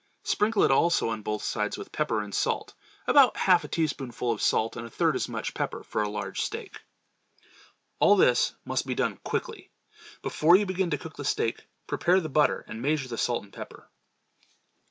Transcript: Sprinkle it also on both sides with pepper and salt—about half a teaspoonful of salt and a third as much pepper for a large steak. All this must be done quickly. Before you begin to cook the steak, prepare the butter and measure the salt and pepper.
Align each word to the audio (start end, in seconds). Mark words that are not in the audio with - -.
Sprinkle 0.23 0.63
it 0.63 0.71
also 0.71 1.09
on 1.09 1.21
both 1.21 1.43
sides 1.43 1.77
with 1.77 1.91
pepper 1.91 2.23
and 2.23 2.33
salt—about 2.33 3.37
half 3.37 3.63
a 3.63 3.67
teaspoonful 3.67 4.31
of 4.31 4.41
salt 4.41 4.75
and 4.75 4.87
a 4.87 4.89
third 4.89 5.15
as 5.15 5.29
much 5.29 5.53
pepper 5.53 5.83
for 5.83 6.01
a 6.01 6.09
large 6.09 6.41
steak. 6.41 6.81
All 7.99 8.15
this 8.15 8.55
must 8.65 8.87
be 8.87 8.95
done 8.95 9.17
quickly. 9.17 9.69
Before 10.23 10.55
you 10.55 10.65
begin 10.65 10.89
to 10.89 10.97
cook 10.97 11.17
the 11.17 11.23
steak, 11.23 11.67
prepare 11.85 12.19
the 12.19 12.29
butter 12.29 12.65
and 12.67 12.81
measure 12.81 13.09
the 13.09 13.15
salt 13.19 13.43
and 13.43 13.53
pepper. 13.53 13.91